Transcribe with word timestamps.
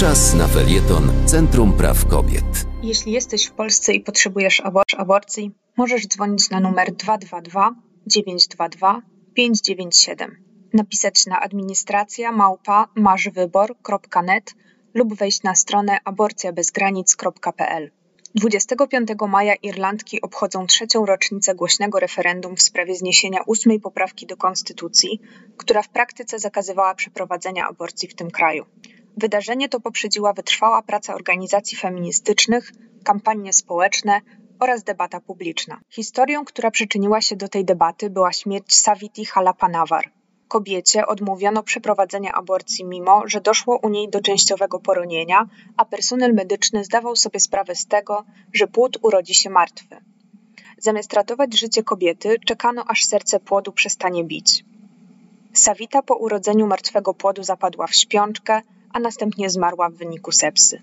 Czas 0.00 0.34
na 0.34 0.48
felieton 0.48 1.26
Centrum 1.26 1.72
Praw 1.72 2.06
Kobiet. 2.06 2.66
Jeśli 2.82 3.12
jesteś 3.12 3.46
w 3.46 3.52
Polsce 3.52 3.92
i 3.92 4.00
potrzebujesz 4.00 4.60
abor 4.60 4.84
aborcji, 4.96 5.50
możesz 5.76 6.06
dzwonić 6.06 6.50
na 6.50 6.60
numer 6.60 6.92
222 6.92 7.74
922 8.06 9.02
597, 9.34 10.36
napisać 10.74 11.26
na 11.26 11.40
administracja 11.40 12.32
małpa 12.32 12.88
marzwybor.net 12.94 14.54
lub 14.94 15.14
wejść 15.14 15.42
na 15.42 15.54
stronę 15.54 15.98
aborcjabezgranic.pl. 16.04 17.90
25 18.34 19.08
maja 19.28 19.54
Irlandki 19.54 20.20
obchodzą 20.20 20.66
trzecią 20.66 21.06
rocznicę 21.06 21.54
głośnego 21.54 22.00
referendum 22.00 22.56
w 22.56 22.62
sprawie 22.62 22.94
zniesienia 22.94 23.40
ósmej 23.46 23.80
poprawki 23.80 24.26
do 24.26 24.36
konstytucji, 24.36 25.20
która 25.56 25.82
w 25.82 25.88
praktyce 25.88 26.38
zakazywała 26.38 26.94
przeprowadzenia 26.94 27.68
aborcji 27.68 28.08
w 28.08 28.14
tym 28.14 28.30
kraju. 28.30 28.64
Wydarzenie 29.20 29.68
to 29.68 29.80
poprzedziła 29.80 30.32
wytrwała 30.32 30.82
praca 30.82 31.14
organizacji 31.14 31.76
feministycznych, 31.76 32.72
kampanie 33.04 33.52
społeczne 33.52 34.20
oraz 34.60 34.84
debata 34.84 35.20
publiczna. 35.20 35.80
Historią, 35.90 36.44
która 36.44 36.70
przyczyniła 36.70 37.20
się 37.20 37.36
do 37.36 37.48
tej 37.48 37.64
debaty, 37.64 38.10
była 38.10 38.32
śmierć 38.32 38.76
Saviti 38.76 39.24
Halapanawar. 39.24 40.10
Kobiecie 40.48 41.06
odmówiono 41.06 41.62
przeprowadzenia 41.62 42.32
aborcji, 42.32 42.84
mimo 42.84 43.22
że 43.26 43.40
doszło 43.40 43.78
u 43.82 43.88
niej 43.88 44.08
do 44.08 44.20
częściowego 44.20 44.80
poronienia, 44.80 45.48
a 45.76 45.84
personel 45.84 46.34
medyczny 46.34 46.84
zdawał 46.84 47.16
sobie 47.16 47.40
sprawę 47.40 47.74
z 47.74 47.86
tego, 47.86 48.24
że 48.52 48.66
płód 48.66 48.98
urodzi 49.02 49.34
się 49.34 49.50
martwy. 49.50 49.96
Zamiast 50.78 51.12
ratować 51.12 51.58
życie 51.58 51.82
kobiety, 51.82 52.36
czekano 52.46 52.84
aż 52.88 53.04
serce 53.04 53.40
płodu 53.40 53.72
przestanie 53.72 54.24
bić. 54.24 54.64
Savita 55.52 56.02
po 56.02 56.16
urodzeniu 56.16 56.66
martwego 56.66 57.14
płodu 57.14 57.42
zapadła 57.42 57.86
w 57.86 57.94
śpiączkę, 57.94 58.62
a 58.92 59.00
następnie 59.00 59.50
zmarła 59.50 59.90
w 59.90 59.94
wyniku 59.94 60.32
sepsy. 60.32 60.82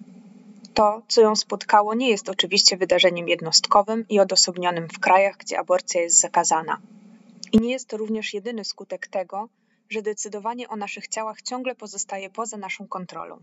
To, 0.73 1.01
co 1.07 1.21
ją 1.21 1.35
spotkało, 1.35 1.93
nie 1.93 2.09
jest 2.09 2.29
oczywiście 2.29 2.77
wydarzeniem 2.77 3.27
jednostkowym 3.27 4.05
i 4.09 4.19
odosobnionym 4.19 4.87
w 4.89 4.99
krajach, 4.99 5.37
gdzie 5.37 5.59
aborcja 5.59 6.01
jest 6.01 6.19
zakazana. 6.19 6.77
I 7.51 7.57
nie 7.57 7.71
jest 7.71 7.87
to 7.87 7.97
również 7.97 8.33
jedyny 8.33 8.65
skutek 8.65 9.07
tego, 9.07 9.49
że 9.89 10.01
decydowanie 10.01 10.69
o 10.69 10.75
naszych 10.75 11.07
ciałach 11.07 11.41
ciągle 11.41 11.75
pozostaje 11.75 12.29
poza 12.29 12.57
naszą 12.57 12.87
kontrolą. 12.87 13.39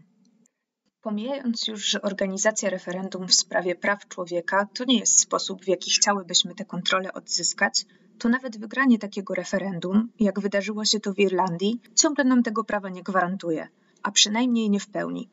Pomijając 1.03 1.69
już, 1.69 1.85
że 1.85 2.03
organizacja 2.03 2.71
referendum 2.71 3.29
w 3.29 3.35
sprawie 3.35 3.75
praw 3.75 4.09
człowieka 4.09 4.69
to 4.75 4.85
nie 4.85 4.99
jest 4.99 5.21
sposób, 5.21 5.65
w 5.65 5.69
jaki 5.69 5.91
chciałybyśmy 5.91 6.55
tę 6.55 6.65
kontrolę 6.65 7.13
odzyskać, 7.13 7.85
to 8.19 8.29
nawet 8.29 8.59
wygranie 8.59 8.99
takiego 8.99 9.35
referendum, 9.35 10.09
jak 10.21 10.41
wydarzyło 10.41 10.85
się 10.85 11.01
to 11.01 11.13
w 11.13 11.19
Irlandii, 11.19 11.81
ciągle 11.95 12.25
nam 12.25 12.43
tego 12.43 12.65
prawa 12.65 12.89
nie 12.89 13.03
gwarantuje, 13.03 13.69
a 14.03 14.11
przynajmniej 14.11 14.71
nie 14.71 14.81
w 14.81 14.91
pełni. 14.91 15.29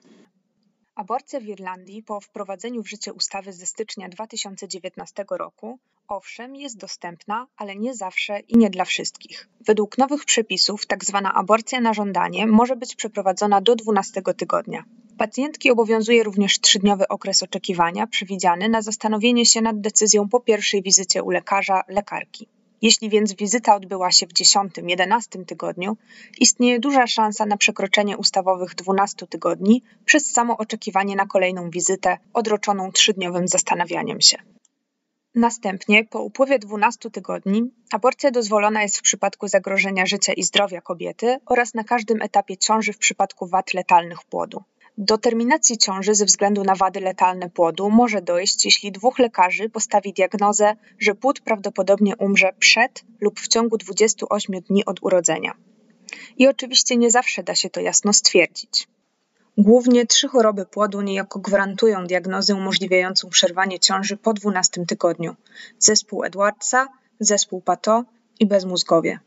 Aborcja 0.95 1.39
w 1.39 1.43
Irlandii 1.43 2.03
po 2.03 2.19
wprowadzeniu 2.19 2.83
w 2.83 2.89
życie 2.89 3.13
ustawy 3.13 3.53
ze 3.53 3.65
stycznia 3.65 4.09
2019 4.09 5.25
roku 5.29 5.79
owszem 6.07 6.55
jest 6.55 6.77
dostępna, 6.77 7.47
ale 7.57 7.75
nie 7.75 7.93
zawsze 7.93 8.39
i 8.39 8.57
nie 8.57 8.69
dla 8.69 8.85
wszystkich. 8.85 9.49
Według 9.61 9.97
nowych 9.97 10.25
przepisów 10.25 10.85
tzw. 10.85 11.21
Tak 11.23 11.33
aborcja 11.35 11.81
na 11.81 11.93
żądanie 11.93 12.47
może 12.47 12.75
być 12.75 12.95
przeprowadzona 12.95 13.61
do 13.61 13.75
12 13.75 14.21
tygodnia. 14.37 14.83
Pacjentki 15.17 15.71
obowiązuje 15.71 16.23
również 16.23 16.59
trzydniowy 16.59 17.07
okres 17.07 17.43
oczekiwania 17.43 18.07
przewidziany 18.07 18.69
na 18.69 18.81
zastanowienie 18.81 19.45
się 19.45 19.61
nad 19.61 19.81
decyzją 19.81 20.29
po 20.29 20.39
pierwszej 20.39 20.81
wizycie 20.81 21.23
u 21.23 21.29
lekarza, 21.29 21.83
lekarki. 21.87 22.47
Jeśli 22.81 23.09
więc 23.09 23.33
wizyta 23.33 23.75
odbyła 23.75 24.11
się 24.11 24.27
w 24.27 24.33
10-11 24.33 25.45
tygodniu, 25.45 25.97
istnieje 26.39 26.79
duża 26.79 27.07
szansa 27.07 27.45
na 27.45 27.57
przekroczenie 27.57 28.17
ustawowych 28.17 28.75
12 28.75 29.27
tygodni 29.27 29.83
przez 30.05 30.31
samo 30.31 30.57
oczekiwanie 30.57 31.15
na 31.15 31.25
kolejną 31.25 31.69
wizytę 31.69 32.17
odroczoną 32.33 32.91
trzydniowym 32.91 33.47
zastanawianiem 33.47 34.21
się. 34.21 34.37
Następnie, 35.35 36.05
po 36.05 36.21
upływie 36.21 36.59
12 36.59 37.11
tygodni, 37.11 37.71
aborcja 37.91 38.31
dozwolona 38.31 38.81
jest 38.81 38.97
w 38.97 39.01
przypadku 39.01 39.47
zagrożenia 39.47 40.05
życia 40.05 40.33
i 40.33 40.43
zdrowia 40.43 40.81
kobiety 40.81 41.37
oraz 41.45 41.73
na 41.73 41.83
każdym 41.83 42.21
etapie 42.21 42.57
ciąży 42.57 42.93
w 42.93 42.97
przypadku 42.97 43.47
wad 43.47 43.73
letalnych 43.73 44.23
płodu. 44.23 44.63
Do 45.01 45.17
terminacji 45.17 45.77
ciąży 45.77 46.15
ze 46.15 46.25
względu 46.25 46.63
na 46.63 46.75
wady 46.75 46.99
letalne 46.99 47.49
płodu 47.49 47.89
może 47.89 48.21
dojść, 48.21 48.65
jeśli 48.65 48.91
dwóch 48.91 49.19
lekarzy 49.19 49.69
postawi 49.69 50.13
diagnozę, 50.13 50.75
że 50.99 51.15
płód 51.15 51.39
prawdopodobnie 51.39 52.17
umrze 52.17 52.53
przed 52.59 53.03
lub 53.21 53.39
w 53.39 53.47
ciągu 53.47 53.77
28 53.77 54.61
dni 54.61 54.85
od 54.85 55.03
urodzenia. 55.03 55.53
I 56.37 56.47
oczywiście 56.47 56.97
nie 56.97 57.11
zawsze 57.11 57.43
da 57.43 57.55
się 57.55 57.69
to 57.69 57.81
jasno 57.81 58.13
stwierdzić. 58.13 58.87
Głównie 59.57 60.05
trzy 60.05 60.27
choroby 60.27 60.65
płodu 60.65 61.01
niejako 61.01 61.39
gwarantują 61.39 62.05
diagnozę 62.05 62.55
umożliwiającą 62.55 63.29
przerwanie 63.29 63.79
ciąży 63.79 64.17
po 64.17 64.33
12 64.33 64.85
tygodniu: 64.85 65.35
zespół 65.77 66.23
Edwardsa, 66.23 66.87
zespół 67.19 67.61
Pato 67.61 68.03
i 68.39 68.45
bezmózgowie. 68.45 69.19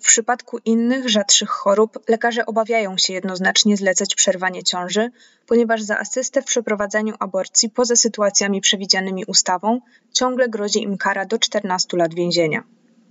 W 0.00 0.06
przypadku 0.06 0.58
innych, 0.64 1.08
rzadszych 1.08 1.48
chorób 1.48 1.98
lekarze 2.08 2.46
obawiają 2.46 2.98
się 2.98 3.12
jednoznacznie 3.12 3.76
zlecać 3.76 4.14
przerwanie 4.14 4.62
ciąży, 4.62 5.10
ponieważ 5.46 5.82
za 5.82 5.98
asystę 5.98 6.42
w 6.42 6.44
przeprowadzaniu 6.44 7.14
aborcji 7.18 7.70
poza 7.70 7.96
sytuacjami 7.96 8.60
przewidzianymi 8.60 9.24
ustawą 9.24 9.80
ciągle 10.12 10.48
grozi 10.48 10.82
im 10.82 10.98
kara 10.98 11.24
do 11.24 11.38
14 11.38 11.96
lat 11.96 12.14
więzienia. 12.14 12.64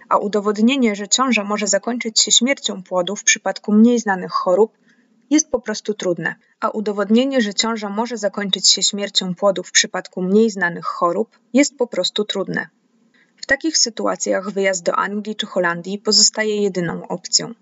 A 0.09 0.17
udowodnienie, 0.17 0.95
że 0.95 1.07
ciąża 1.07 1.43
może 1.43 1.67
zakończyć 1.67 2.21
się 2.21 2.31
śmiercią 2.31 2.83
płodu 2.83 3.15
w 3.15 3.23
przypadku 3.23 3.71
mniej 3.73 3.99
znanych 3.99 4.31
chorób, 4.31 4.77
jest 5.29 5.49
po 5.49 5.59
prostu 5.59 5.93
trudne, 5.93 6.35
a 6.59 6.69
udowodnienie, 6.69 7.41
że 7.41 7.53
ciąża 7.53 7.89
może 7.89 8.17
zakończyć 8.17 8.69
się 8.69 8.83
śmiercią 8.83 9.35
płodu 9.35 9.63
w 9.63 9.71
przypadku 9.71 10.21
mniej 10.21 10.49
znanych 10.49 10.85
chorób, 10.85 11.39
jest 11.53 11.77
po 11.77 11.87
prostu 11.87 12.25
trudne. 12.25 12.69
W 13.45 13.47
takich 13.47 13.77
sytuacjach 13.77 14.51
wyjazd 14.51 14.83
do 14.83 14.95
Anglii 14.95 15.35
czy 15.35 15.45
Holandii 15.45 15.99
pozostaje 15.99 16.61
jedyną 16.61 17.07
opcją. 17.07 17.53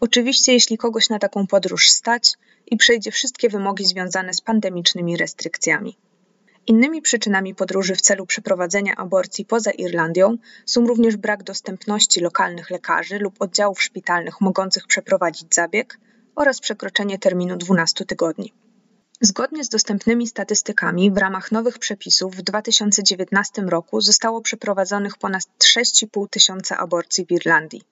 Oczywiście, 0.00 0.52
jeśli 0.52 0.78
kogoś 0.78 1.08
na 1.08 1.18
taką 1.18 1.46
podróż 1.46 1.90
stać 1.90 2.32
i 2.66 2.76
przejdzie 2.76 3.10
wszystkie 3.10 3.48
wymogi 3.48 3.84
związane 3.84 4.34
z 4.34 4.40
pandemicznymi 4.40 5.16
restrykcjami. 5.16 5.96
Innymi 6.66 7.02
przyczynami 7.02 7.54
podróży 7.54 7.94
w 7.94 8.00
celu 8.00 8.26
przeprowadzenia 8.26 8.94
aborcji 8.96 9.44
poza 9.44 9.70
Irlandią 9.70 10.36
są 10.66 10.86
również 10.86 11.16
brak 11.16 11.42
dostępności 11.42 12.20
lokalnych 12.20 12.70
lekarzy 12.70 13.18
lub 13.18 13.42
oddziałów 13.42 13.82
szpitalnych 13.82 14.40
mogących 14.40 14.86
przeprowadzić 14.86 15.54
zabieg 15.54 15.98
oraz 16.34 16.60
przekroczenie 16.60 17.18
terminu 17.18 17.56
12 17.56 18.04
tygodni. 18.04 18.52
Zgodnie 19.20 19.64
z 19.64 19.68
dostępnymi 19.68 20.26
statystykami, 20.26 21.10
w 21.10 21.16
ramach 21.16 21.52
nowych 21.52 21.78
przepisów 21.78 22.36
w 22.36 22.42
2019 22.42 23.62
roku 23.62 24.00
zostało 24.00 24.40
przeprowadzonych 24.40 25.18
ponad 25.18 25.42
6,5 25.64 26.28
tysiąca 26.30 26.76
aborcji 26.76 27.26
w 27.26 27.30
Irlandii. 27.30 27.82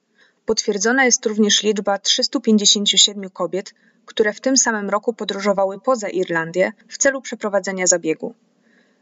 Potwierdzona 0.45 1.05
jest 1.05 1.27
również 1.27 1.63
liczba 1.63 1.99
357 1.99 3.31
kobiet, 3.31 3.75
które 4.05 4.33
w 4.33 4.41
tym 4.41 4.57
samym 4.57 4.91
roku 4.91 5.13
podróżowały 5.13 5.81
poza 5.81 6.09
Irlandię 6.09 6.73
w 6.89 6.99
celu 6.99 7.23
przeprowadzenia 7.23 7.87
zabiegu. 7.87 8.35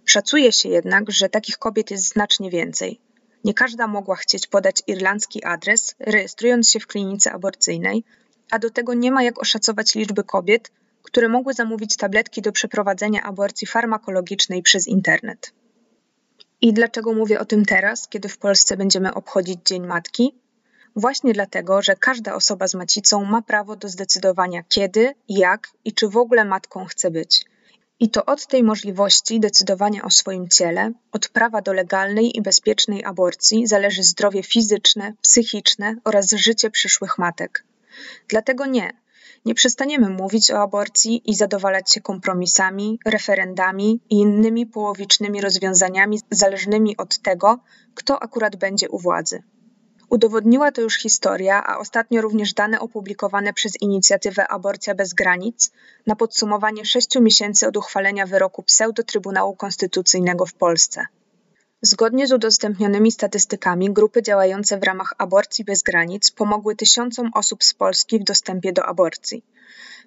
Szacuje 0.04 0.52
się 0.52 0.68
jednak, 0.68 1.10
że 1.10 1.28
takich 1.28 1.58
kobiet 1.58 1.90
jest 1.90 2.08
znacznie 2.08 2.50
więcej. 2.50 3.00
Nie 3.44 3.54
każda 3.54 3.86
mogła 3.86 4.16
chcieć 4.16 4.46
podać 4.46 4.82
irlandzki 4.86 5.44
adres, 5.44 5.94
rejestrując 5.98 6.70
się 6.70 6.80
w 6.80 6.86
klinice 6.86 7.32
aborcyjnej, 7.32 8.04
a 8.50 8.58
do 8.58 8.70
tego 8.70 8.94
nie 8.94 9.10
ma 9.10 9.22
jak 9.22 9.40
oszacować 9.40 9.94
liczby 9.94 10.24
kobiet, 10.24 10.70
które 11.04 11.28
mogły 11.28 11.54
zamówić 11.54 11.96
tabletki 11.96 12.42
do 12.42 12.52
przeprowadzenia 12.52 13.22
aborcji 13.22 13.66
farmakologicznej 13.66 14.62
przez 14.62 14.88
internet. 14.88 15.52
I 16.60 16.72
dlaczego 16.72 17.12
mówię 17.12 17.40
o 17.40 17.44
tym 17.44 17.64
teraz, 17.64 18.08
kiedy 18.08 18.28
w 18.28 18.38
Polsce 18.38 18.76
będziemy 18.76 19.14
obchodzić 19.14 19.58
Dzień 19.64 19.86
Matki? 19.86 20.34
Właśnie 20.96 21.32
dlatego, 21.32 21.82
że 21.82 21.96
każda 21.96 22.34
osoba 22.34 22.68
z 22.68 22.74
macicą 22.74 23.24
ma 23.24 23.42
prawo 23.42 23.76
do 23.76 23.88
zdecydowania 23.88 24.62
kiedy, 24.68 25.14
jak 25.28 25.68
i 25.84 25.92
czy 25.92 26.08
w 26.08 26.16
ogóle 26.16 26.44
matką 26.44 26.84
chce 26.84 27.10
być. 27.10 27.44
I 28.00 28.10
to 28.10 28.24
od 28.24 28.46
tej 28.46 28.62
możliwości 28.62 29.40
decydowania 29.40 30.02
o 30.02 30.10
swoim 30.10 30.48
ciele, 30.48 30.92
od 31.12 31.28
prawa 31.28 31.62
do 31.62 31.72
legalnej 31.72 32.36
i 32.36 32.42
bezpiecznej 32.42 33.04
aborcji 33.04 33.66
zależy 33.66 34.02
zdrowie 34.02 34.42
fizyczne, 34.42 35.12
psychiczne 35.22 35.94
oraz 36.04 36.30
życie 36.30 36.70
przyszłych 36.70 37.18
matek. 37.18 37.64
Dlatego 38.28 38.66
nie, 38.66 39.03
nie 39.44 39.54
przestaniemy 39.54 40.10
mówić 40.10 40.50
o 40.50 40.62
aborcji 40.62 41.30
i 41.30 41.34
zadowalać 41.34 41.92
się 41.92 42.00
kompromisami, 42.00 42.98
referendami 43.06 44.00
i 44.10 44.16
innymi 44.16 44.66
połowicznymi 44.66 45.40
rozwiązaniami 45.40 46.20
zależnymi 46.30 46.96
od 46.96 47.18
tego, 47.18 47.58
kto 47.94 48.22
akurat 48.22 48.56
będzie 48.56 48.88
u 48.88 48.98
władzy. 48.98 49.42
Udowodniła 50.10 50.72
to 50.72 50.80
już 50.80 50.98
historia, 50.98 51.62
a 51.66 51.78
ostatnio 51.78 52.22
również 52.22 52.54
dane 52.54 52.80
opublikowane 52.80 53.52
przez 53.52 53.72
inicjatywę 53.80 54.48
Aborcja 54.48 54.94
bez 54.94 55.14
granic 55.14 55.72
na 56.06 56.16
podsumowanie 56.16 56.84
sześciu 56.84 57.22
miesięcy 57.22 57.68
od 57.68 57.76
uchwalenia 57.76 58.26
wyroku 58.26 58.62
pseudo-Trybunału 58.62 59.56
Konstytucyjnego 59.56 60.46
w 60.46 60.54
Polsce. 60.54 61.06
Zgodnie 61.86 62.26
z 62.26 62.32
udostępnionymi 62.32 63.12
statystykami 63.12 63.92
grupy 63.92 64.22
działające 64.22 64.78
w 64.78 64.82
ramach 64.82 65.14
Aborcji 65.18 65.64
bez 65.64 65.82
granic 65.82 66.30
pomogły 66.30 66.76
tysiącom 66.76 67.30
osób 67.34 67.64
z 67.64 67.74
Polski 67.74 68.18
w 68.18 68.24
dostępie 68.24 68.72
do 68.72 68.86
aborcji. 68.86 69.44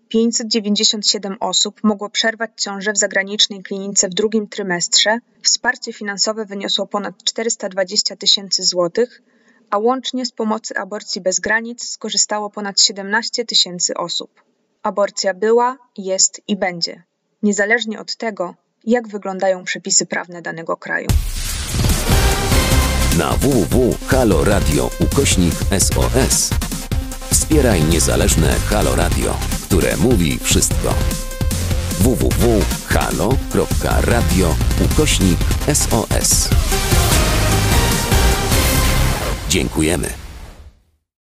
597 0.07 1.37
osób 1.39 1.83
mogło 1.83 2.09
przerwać 2.09 2.51
ciążę 2.55 2.93
w 2.93 2.97
zagranicznej 2.97 3.63
klinice 3.63 4.09
w 4.09 4.13
drugim 4.13 4.47
trymestrze, 4.47 5.19
wsparcie 5.41 5.93
finansowe 5.93 6.45
wyniosło 6.45 6.87
ponad 6.87 7.23
420 7.23 8.15
tysięcy 8.15 8.63
złotych, 8.63 9.21
a 9.69 9.77
łącznie 9.77 10.25
z 10.25 10.31
pomocy 10.31 10.75
aborcji 10.77 11.21
bez 11.21 11.39
granic 11.39 11.89
skorzystało 11.89 12.49
ponad 12.49 12.81
17 12.81 13.45
tysięcy 13.45 13.93
osób. 13.93 14.43
Aborcja 14.83 15.33
była, 15.33 15.77
jest 15.97 16.41
i 16.47 16.55
będzie, 16.55 17.03
niezależnie 17.43 17.99
od 17.99 18.15
tego, 18.15 18.55
jak 18.83 19.07
wyglądają 19.07 19.63
przepisy 19.63 20.05
prawne 20.05 20.41
danego 20.41 20.77
kraju. 20.77 21.07
Na 23.17 23.33
www.haloradio 23.37 24.89
ukośnik 24.99 25.53
SOS 25.79 26.49
wspieraj 27.31 27.83
niezależne 27.83 28.55
Halo 28.69 28.95
Radio, 28.95 29.37
które 29.63 29.97
mówi 29.97 30.39
wszystko. 30.43 30.93
www.halo.radio 31.99 32.55
ukośnik 34.85 35.39
SOS 35.73 36.49
Dziękujemy. 39.49 40.26